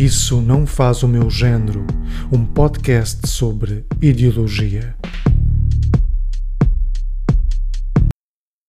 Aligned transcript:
Isso 0.00 0.40
não 0.40 0.66
faz 0.66 1.02
o 1.02 1.08
meu 1.08 1.28
género, 1.28 1.86
um 2.32 2.42
podcast 2.42 3.28
sobre 3.28 3.84
ideologia. 4.00 4.96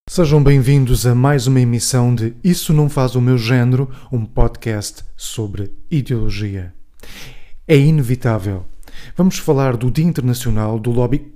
Sejam 0.09 0.43
bem-vindos 0.43 1.07
a 1.07 1.15
mais 1.15 1.47
uma 1.47 1.61
emissão 1.61 2.13
de 2.13 2.33
Isso 2.43 2.73
não 2.73 2.89
faz 2.89 3.15
o 3.15 3.21
meu 3.21 3.37
género, 3.37 3.89
um 4.11 4.25
podcast 4.25 5.05
sobre 5.15 5.73
ideologia. 5.89 6.73
É 7.65 7.77
inevitável. 7.77 8.65
Vamos 9.15 9.37
falar 9.37 9.77
do 9.77 9.89
Dia 9.89 10.03
Internacional 10.03 10.77
do 10.77 10.91
Lobby, 10.91 11.31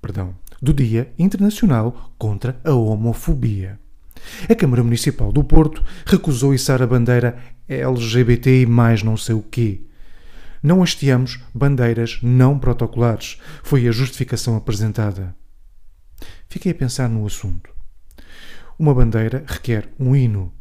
perdão, 0.00 0.34
do 0.62 0.72
Dia 0.72 1.12
Internacional 1.18 2.14
contra 2.16 2.58
a 2.64 2.72
Homofobia. 2.72 3.81
A 4.48 4.54
Câmara 4.54 4.82
Municipal 4.82 5.32
do 5.32 5.44
Porto 5.44 5.84
recusou 6.06 6.54
içar 6.54 6.82
a 6.82 6.86
bandeira 6.86 7.36
LGBTI 7.68 8.66
mais 8.66 9.02
não 9.02 9.16
sei 9.16 9.34
o 9.34 9.42
quê. 9.42 9.82
Não 10.62 10.82
hasteamos 10.82 11.40
bandeiras 11.52 12.18
não 12.22 12.58
protocolares, 12.58 13.38
foi 13.62 13.88
a 13.88 13.92
justificação 13.92 14.56
apresentada. 14.56 15.34
Fiquei 16.48 16.72
a 16.72 16.74
pensar 16.74 17.08
no 17.08 17.26
assunto. 17.26 17.70
Uma 18.78 18.94
bandeira 18.94 19.44
requer 19.46 19.88
um 19.98 20.14
hino. 20.14 20.52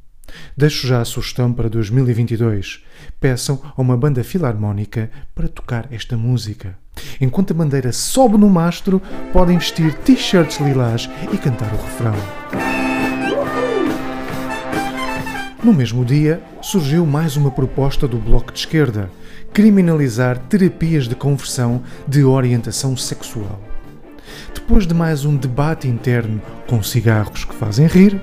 Deixo 0.55 0.87
já 0.87 1.01
a 1.01 1.05
sugestão 1.05 1.53
para 1.53 1.69
2022. 1.69 2.83
Peçam 3.19 3.61
a 3.75 3.81
uma 3.81 3.97
banda 3.97 4.23
filarmónica 4.23 5.11
para 5.35 5.47
tocar 5.47 5.87
esta 5.91 6.17
música. 6.17 6.77
Enquanto 7.19 7.51
a 7.51 7.55
bandeira 7.55 7.91
sobe 7.91 8.37
no 8.37 8.49
mastro, 8.49 9.01
podem 9.31 9.57
vestir 9.57 9.93
t-shirts 9.99 10.59
lilás 10.59 11.09
e 11.33 11.37
cantar 11.37 11.73
o 11.73 11.77
refrão. 11.77 12.70
No 15.63 15.71
mesmo 15.71 16.03
dia, 16.03 16.41
surgiu 16.59 17.05
mais 17.05 17.37
uma 17.37 17.51
proposta 17.51 18.07
do 18.07 18.17
Bloco 18.17 18.51
de 18.51 18.57
Esquerda: 18.57 19.11
criminalizar 19.53 20.39
terapias 20.49 21.07
de 21.07 21.13
conversão 21.13 21.83
de 22.07 22.23
orientação 22.23 22.97
sexual. 22.97 23.61
Depois 24.55 24.87
de 24.87 24.95
mais 24.95 25.23
um 25.23 25.35
debate 25.35 25.87
interno 25.87 26.41
com 26.67 26.81
cigarros 26.81 27.45
que 27.45 27.53
fazem 27.53 27.85
rir, 27.85 28.19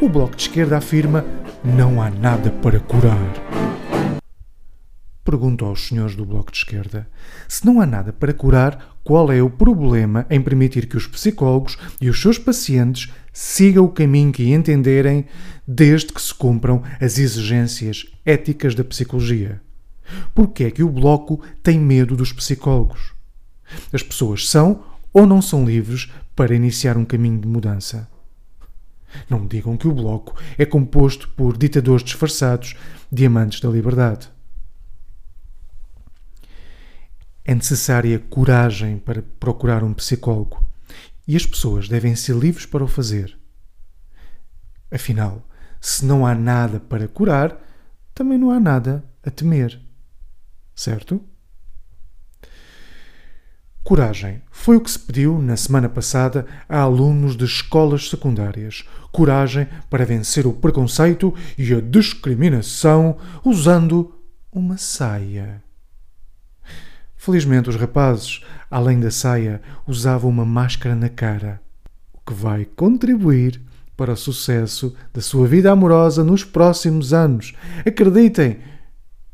o 0.00 0.08
Bloco 0.08 0.34
de 0.34 0.42
Esquerda 0.42 0.78
afirma: 0.78 1.24
não 1.64 2.02
há 2.02 2.10
nada 2.10 2.50
para 2.50 2.80
curar. 2.80 3.51
Pergunto 5.24 5.64
aos 5.64 5.86
senhores 5.86 6.16
do 6.16 6.24
Bloco 6.24 6.50
de 6.50 6.58
Esquerda: 6.58 7.08
se 7.46 7.64
não 7.64 7.80
há 7.80 7.86
nada 7.86 8.12
para 8.12 8.34
curar, 8.34 8.96
qual 9.04 9.30
é 9.30 9.40
o 9.40 9.50
problema 9.50 10.26
em 10.28 10.40
permitir 10.40 10.86
que 10.86 10.96
os 10.96 11.06
psicólogos 11.06 11.78
e 12.00 12.08
os 12.08 12.20
seus 12.20 12.38
pacientes 12.38 13.12
sigam 13.32 13.84
o 13.84 13.88
caminho 13.88 14.32
que 14.32 14.52
entenderem, 14.52 15.26
desde 15.66 16.12
que 16.12 16.20
se 16.20 16.34
cumpram 16.34 16.82
as 17.00 17.18
exigências 17.18 18.06
éticas 18.24 18.74
da 18.74 18.82
psicologia? 18.82 19.60
Por 20.34 20.48
que 20.48 20.64
é 20.64 20.70
que 20.70 20.82
o 20.82 20.88
Bloco 20.88 21.40
tem 21.62 21.78
medo 21.78 22.16
dos 22.16 22.32
psicólogos? 22.32 23.12
As 23.92 24.02
pessoas 24.02 24.48
são 24.48 24.82
ou 25.12 25.24
não 25.24 25.40
são 25.40 25.64
livres 25.64 26.10
para 26.34 26.54
iniciar 26.54 26.96
um 26.96 27.04
caminho 27.04 27.40
de 27.40 27.46
mudança? 27.46 28.08
Não 29.28 29.46
digam 29.46 29.76
que 29.76 29.86
o 29.86 29.92
Bloco 29.92 30.34
é 30.58 30.64
composto 30.64 31.28
por 31.30 31.56
ditadores 31.56 32.02
disfarçados, 32.02 32.74
diamantes 33.10 33.60
da 33.60 33.68
liberdade. 33.68 34.31
É 37.52 37.54
necessária 37.54 38.18
coragem 38.18 38.96
para 38.96 39.22
procurar 39.38 39.84
um 39.84 39.92
psicólogo 39.92 40.64
e 41.28 41.36
as 41.36 41.44
pessoas 41.44 41.86
devem 41.86 42.16
ser 42.16 42.34
livres 42.34 42.64
para 42.64 42.82
o 42.82 42.88
fazer. 42.88 43.38
Afinal, 44.90 45.46
se 45.78 46.02
não 46.02 46.26
há 46.26 46.34
nada 46.34 46.80
para 46.80 47.06
curar, 47.06 47.62
também 48.14 48.38
não 48.38 48.50
há 48.50 48.58
nada 48.58 49.04
a 49.22 49.30
temer. 49.30 49.78
Certo? 50.74 51.22
Coragem 53.84 54.40
foi 54.50 54.78
o 54.78 54.80
que 54.80 54.90
se 54.90 54.98
pediu 54.98 55.38
na 55.38 55.58
semana 55.58 55.90
passada 55.90 56.46
a 56.66 56.80
alunos 56.80 57.36
de 57.36 57.44
escolas 57.44 58.08
secundárias. 58.08 58.82
Coragem 59.12 59.68
para 59.90 60.06
vencer 60.06 60.46
o 60.46 60.54
preconceito 60.54 61.34
e 61.58 61.74
a 61.74 61.82
discriminação 61.82 63.18
usando 63.44 64.18
uma 64.50 64.78
saia. 64.78 65.62
Felizmente, 67.24 67.70
os 67.70 67.76
rapazes, 67.76 68.40
além 68.68 68.98
da 68.98 69.08
saia, 69.08 69.62
usavam 69.86 70.28
uma 70.28 70.44
máscara 70.44 70.96
na 70.96 71.08
cara, 71.08 71.62
o 72.12 72.18
que 72.18 72.34
vai 72.34 72.64
contribuir 72.64 73.62
para 73.96 74.14
o 74.14 74.16
sucesso 74.16 74.92
da 75.14 75.20
sua 75.20 75.46
vida 75.46 75.70
amorosa 75.70 76.24
nos 76.24 76.42
próximos 76.42 77.12
anos. 77.12 77.54
Acreditem, 77.86 78.58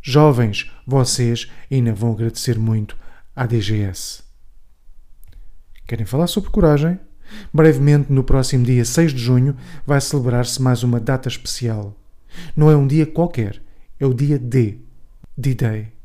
jovens, 0.02 0.70
vocês 0.86 1.50
ainda 1.70 1.94
vão 1.94 2.12
agradecer 2.12 2.58
muito 2.58 2.94
à 3.34 3.46
DGS. 3.46 4.22
Querem 5.86 6.04
falar 6.04 6.26
sobre 6.26 6.50
coragem? 6.50 7.00
Brevemente, 7.50 8.12
no 8.12 8.22
próximo 8.22 8.66
dia 8.66 8.84
6 8.84 9.14
de 9.14 9.18
junho, 9.18 9.56
vai 9.86 9.98
celebrar-se 10.02 10.60
mais 10.60 10.82
uma 10.82 11.00
data 11.00 11.26
especial. 11.26 11.98
Não 12.54 12.70
é 12.70 12.76
um 12.76 12.86
dia 12.86 13.06
qualquer, 13.06 13.62
é 13.98 14.04
o 14.04 14.12
dia 14.12 14.38
D, 14.38 14.76
D-Day. 15.34 15.97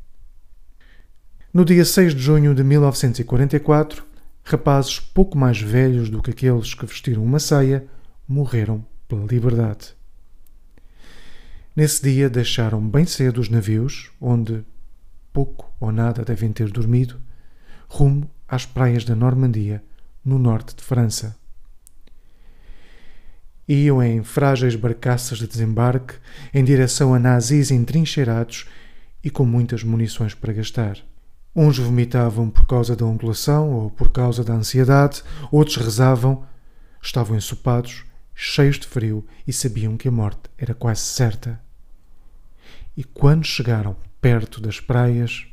No 1.54 1.64
dia 1.64 1.84
6 1.84 2.16
de 2.16 2.20
junho 2.20 2.52
de 2.52 2.64
1944, 2.64 4.04
rapazes 4.42 4.98
pouco 4.98 5.38
mais 5.38 5.60
velhos 5.60 6.10
do 6.10 6.20
que 6.20 6.32
aqueles 6.32 6.74
que 6.74 6.84
vestiram 6.84 7.22
uma 7.22 7.38
saia 7.38 7.86
morreram 8.26 8.84
pela 9.06 9.24
liberdade. 9.24 9.94
Nesse 11.76 12.02
dia 12.02 12.28
deixaram 12.28 12.84
bem 12.84 13.06
cedo 13.06 13.40
os 13.40 13.48
navios, 13.48 14.10
onde 14.20 14.64
pouco 15.32 15.72
ou 15.78 15.92
nada 15.92 16.24
devem 16.24 16.50
ter 16.50 16.68
dormido, 16.72 17.20
rumo 17.86 18.28
às 18.48 18.66
praias 18.66 19.04
da 19.04 19.14
Normandia, 19.14 19.80
no 20.24 20.40
norte 20.40 20.74
de 20.74 20.82
França. 20.82 21.36
Iam 23.68 24.02
em 24.02 24.24
frágeis 24.24 24.74
barcaças 24.74 25.38
de 25.38 25.46
desembarque 25.46 26.16
em 26.52 26.64
direção 26.64 27.14
a 27.14 27.18
nazis 27.20 27.70
entrincheirados 27.70 28.66
e 29.22 29.30
com 29.30 29.44
muitas 29.44 29.84
munições 29.84 30.34
para 30.34 30.52
gastar. 30.52 31.13
Uns 31.56 31.78
vomitavam 31.78 32.50
por 32.50 32.66
causa 32.66 32.96
da 32.96 33.04
ondulação 33.04 33.70
ou 33.70 33.90
por 33.90 34.10
causa 34.10 34.42
da 34.42 34.54
ansiedade, 34.54 35.22
outros 35.52 35.76
rezavam, 35.76 36.44
estavam 37.00 37.36
ensopados, 37.36 38.04
cheios 38.34 38.78
de 38.78 38.86
frio 38.86 39.24
e 39.46 39.52
sabiam 39.52 39.96
que 39.96 40.08
a 40.08 40.10
morte 40.10 40.50
era 40.58 40.74
quase 40.74 41.02
certa. 41.02 41.60
E 42.96 43.04
quando 43.04 43.44
chegaram 43.44 43.96
perto 44.20 44.60
das 44.60 44.80
praias, 44.80 45.46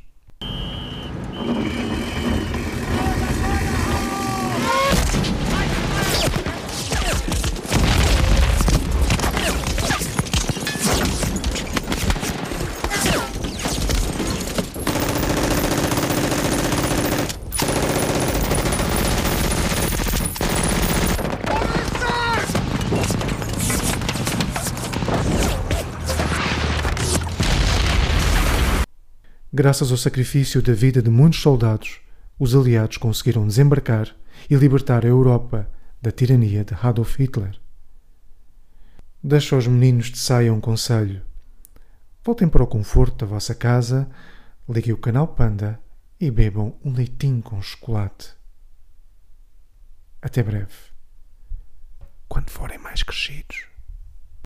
Graças 29.63 29.91
ao 29.91 29.97
sacrifício 29.97 30.59
da 30.59 30.73
vida 30.73 31.03
de 31.03 31.11
muitos 31.11 31.39
soldados, 31.39 31.99
os 32.39 32.55
aliados 32.55 32.97
conseguiram 32.97 33.45
desembarcar 33.45 34.07
e 34.49 34.55
libertar 34.55 35.05
a 35.05 35.07
Europa 35.07 35.69
da 36.01 36.11
tirania 36.11 36.65
de 36.65 36.73
Adolf 36.73 37.19
Hitler. 37.19 37.61
Deixo 39.23 39.53
aos 39.53 39.67
meninos 39.67 40.07
de 40.07 40.17
saia 40.17 40.51
um 40.51 40.59
conselho. 40.59 41.21
Voltem 42.25 42.49
para 42.49 42.63
o 42.63 42.65
conforto 42.65 43.23
da 43.23 43.27
vossa 43.27 43.53
casa, 43.53 44.09
liguem 44.67 44.93
o 44.93 44.97
canal 44.97 45.27
Panda 45.27 45.79
e 46.19 46.31
bebam 46.31 46.75
um 46.83 46.91
leitinho 46.91 47.43
com 47.43 47.61
chocolate. 47.61 48.33
Até 50.19 50.41
breve. 50.41 50.73
Quando 52.27 52.49
forem 52.49 52.79
mais 52.79 53.03
crescidos. 53.03 53.70